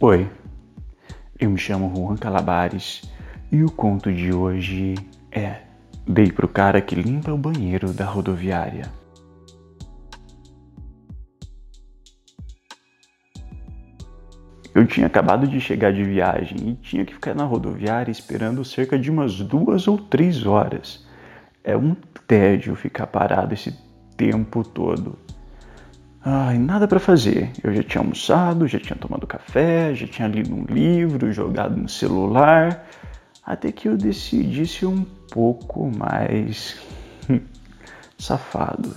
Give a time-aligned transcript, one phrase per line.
[0.00, 0.30] Oi,
[1.40, 3.02] eu me chamo Juan Calabares
[3.50, 4.94] e o conto de hoje
[5.32, 5.62] é
[6.06, 8.84] Dei pro cara que limpa o banheiro da rodoviária.
[14.72, 18.96] Eu tinha acabado de chegar de viagem e tinha que ficar na rodoviária esperando cerca
[18.96, 21.04] de umas duas ou três horas.
[21.64, 21.96] É um
[22.28, 23.76] tédio ficar parado esse
[24.16, 25.18] tempo todo.
[26.24, 27.50] Ai, nada para fazer.
[27.62, 31.88] Eu já tinha almoçado, já tinha tomado café, já tinha lido um livro, jogado no
[31.88, 32.86] celular,
[33.44, 36.76] até que eu decidi ser um pouco mais
[38.18, 38.94] safado.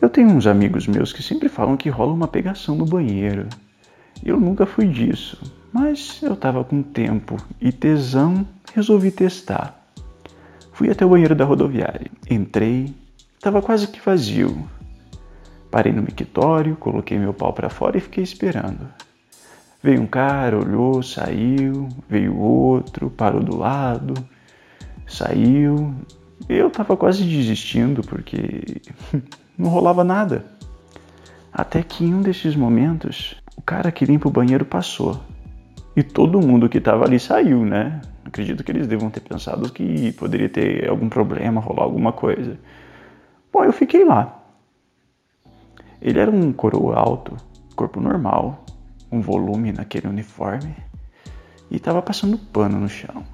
[0.00, 3.48] Eu tenho uns amigos meus que sempre falam que rola uma pegação no banheiro.
[4.24, 5.40] Eu nunca fui disso,
[5.72, 9.80] mas eu tava com tempo e tesão, resolvi testar.
[10.72, 12.10] Fui até o banheiro da rodoviária.
[12.28, 12.92] Entrei,
[13.40, 14.68] tava quase que vazio.
[15.72, 18.86] Parei no mictório, coloquei meu pau para fora e fiquei esperando.
[19.82, 24.12] Veio um cara, olhou, saiu, veio outro, parou do lado,
[25.06, 25.94] saiu.
[26.46, 28.82] Eu tava quase desistindo porque
[29.56, 30.44] não rolava nada.
[31.50, 35.18] Até que em um desses momentos, o cara que limpa o banheiro passou.
[35.96, 38.02] E todo mundo que tava ali saiu, né?
[38.26, 42.58] Acredito que eles devam ter pensado que poderia ter algum problema, rolar alguma coisa.
[43.50, 44.41] Bom, eu fiquei lá,
[46.02, 47.36] ele era um coroa alto,
[47.76, 48.66] corpo normal,
[49.10, 50.74] um volume naquele uniforme
[51.70, 53.24] e estava passando pano no chão.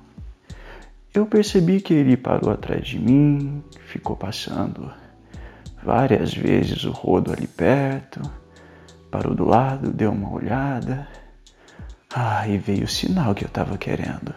[1.15, 4.93] Eu percebi que ele parou atrás de mim, ficou passando
[5.83, 8.21] várias vezes o rodo ali perto,
[9.11, 11.09] parou do lado, deu uma olhada.
[12.15, 14.35] Ah, e veio o sinal que eu estava querendo.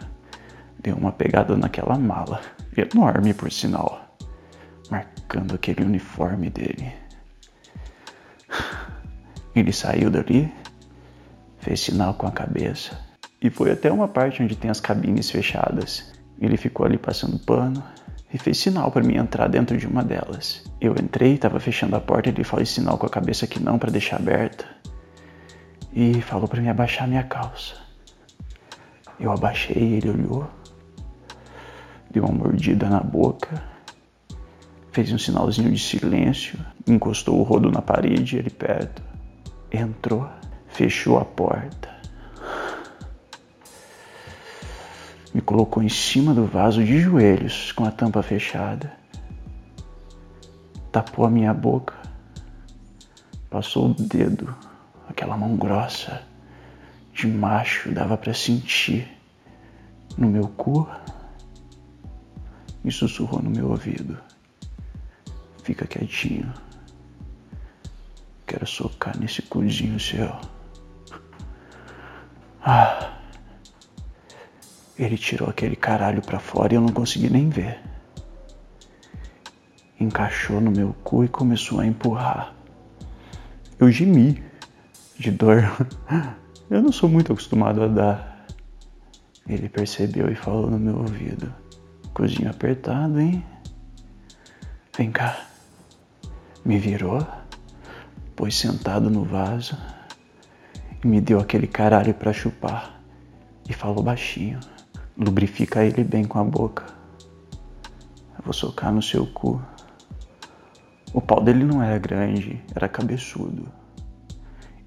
[0.80, 2.40] Deu uma pegada naquela mala,
[2.76, 4.16] enorme por sinal,
[4.90, 7.01] marcando aquele uniforme dele.
[9.54, 10.50] Ele saiu dali,
[11.58, 12.98] fez sinal com a cabeça
[13.40, 16.10] e foi até uma parte onde tem as cabines fechadas.
[16.40, 17.82] Ele ficou ali passando pano
[18.32, 20.64] e fez sinal para mim entrar dentro de uma delas.
[20.80, 23.90] Eu entrei, estava fechando a porta, ele fez sinal com a cabeça que não para
[23.90, 24.64] deixar aberta
[25.92, 27.74] e falou para mim abaixar minha calça.
[29.20, 30.48] Eu abaixei, ele olhou,
[32.10, 33.62] deu uma mordida na boca,
[34.90, 39.11] fez um sinalzinho de silêncio, encostou o rodo na parede, ele perto
[39.72, 40.28] entrou,
[40.68, 41.88] fechou a porta,
[45.34, 48.92] me colocou em cima do vaso de joelhos com a tampa fechada,
[50.90, 51.94] tapou a minha boca,
[53.48, 54.54] passou o dedo,
[55.08, 56.22] aquela mão grossa
[57.12, 59.06] de macho dava para sentir
[60.16, 60.88] no meu cu
[62.84, 64.18] e sussurrou no meu ouvido:
[65.62, 66.52] Fica quietinho.
[68.52, 70.30] Quero socar nesse cuzinho seu.
[72.62, 73.14] Ah.
[74.98, 77.80] Ele tirou aquele caralho pra fora e eu não consegui nem ver.
[79.98, 82.54] Encaixou no meu cu e começou a empurrar.
[83.80, 84.44] Eu gemi
[85.18, 85.62] de dor.
[86.68, 88.46] Eu não sou muito acostumado a dar.
[89.48, 91.50] Ele percebeu e falou no meu ouvido:
[92.12, 93.42] Cozinho apertado, hein?
[94.94, 95.40] Vem cá.
[96.66, 97.26] Me virou
[98.36, 99.76] pôs sentado no vaso
[101.02, 103.00] e me deu aquele caralho para chupar
[103.68, 104.60] e falou baixinho:
[105.16, 106.84] lubrifica ele bem com a boca.
[108.36, 109.62] Eu vou socar no seu cu.
[111.12, 113.68] O pau dele não era grande, era cabeçudo.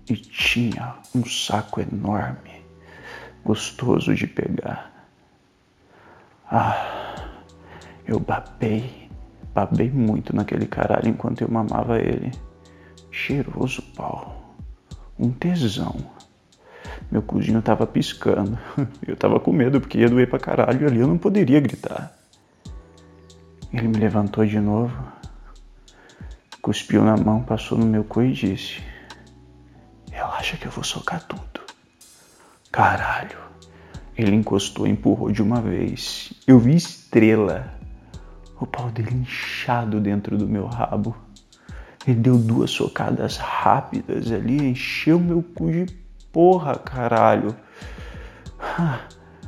[0.09, 2.63] E tinha um saco enorme,
[3.44, 4.91] gostoso de pegar.
[6.50, 7.16] Ah,
[8.05, 9.09] eu babei,
[9.53, 12.31] babei muito naquele caralho enquanto eu mamava ele.
[13.15, 14.53] Cheiroso pau.
[15.17, 15.95] Um tesão.
[17.09, 18.59] Meu cozinho tava piscando.
[19.07, 22.13] Eu tava com medo porque ia doer pra caralho e ali eu não poderia gritar.
[23.71, 24.93] Ele me levantou de novo,
[26.61, 28.83] cuspiu na mão, passou no meu cu e disse:
[30.11, 31.61] Relaxa que eu vou socar tudo.
[32.69, 33.37] Caralho.
[34.17, 36.34] Ele encostou e empurrou de uma vez.
[36.45, 37.73] Eu vi estrela.
[38.59, 41.16] O pau dele inchado dentro do meu rabo.
[42.07, 45.85] Ele deu duas socadas rápidas ali, encheu meu cu de
[46.31, 47.55] porra, caralho.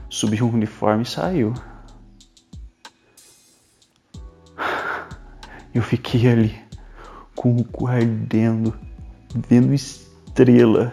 [0.09, 1.54] Subiu o uniforme e saiu.
[5.74, 6.68] Eu fiquei ali
[7.36, 8.74] com o cu ardendo,
[9.48, 10.92] vendo estrela.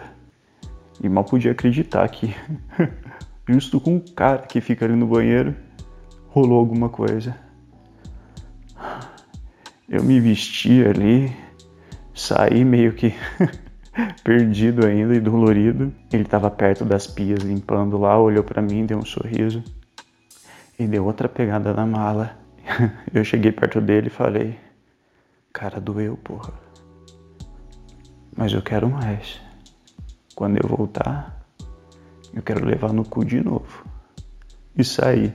[1.01, 2.35] E mal podia acreditar que,
[3.49, 5.55] justo com o cara que fica ali no banheiro,
[6.27, 7.35] rolou alguma coisa.
[9.89, 11.35] Eu me vesti ali,
[12.15, 13.13] saí meio que
[14.23, 15.93] perdido ainda e dolorido.
[16.11, 19.61] Ele estava perto das pias limpando lá, olhou para mim, deu um sorriso
[20.79, 22.37] e deu outra pegada na mala.
[23.13, 24.57] Eu cheguei perto dele e falei:
[25.53, 26.53] Cara, doeu, porra.
[28.35, 29.39] Mas eu quero mais.
[30.35, 31.47] Quando eu voltar,
[32.33, 33.85] eu quero levar no cu de novo.
[34.77, 35.33] E sair.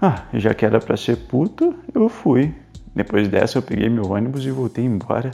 [0.00, 2.54] Ah, já que era pra ser puto, eu fui.
[2.94, 5.30] Depois dessa, eu peguei meu ônibus e voltei embora.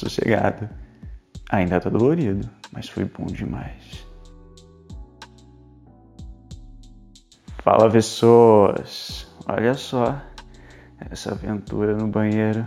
[0.00, 0.66] Sossegado.
[1.50, 4.06] Ainda tá dolorido, mas foi bom demais.
[7.58, 9.26] Fala, pessoas!
[9.46, 10.18] Olha só
[11.10, 12.66] essa aventura no banheiro.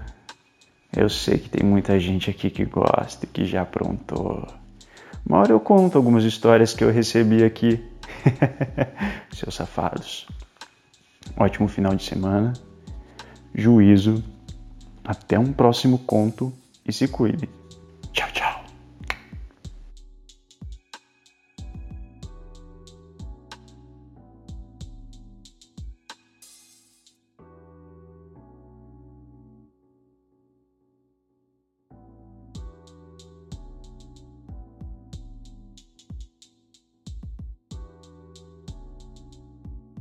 [0.95, 4.45] Eu sei que tem muita gente aqui que gosta e que já aprontou.
[5.25, 7.83] Uma hora eu conto algumas histórias que eu recebi aqui.
[9.33, 10.27] Seus safados.
[11.35, 12.53] Ótimo final de semana.
[13.56, 14.24] Juízo.
[15.03, 16.53] Até um próximo conto
[16.85, 17.50] e se cuide.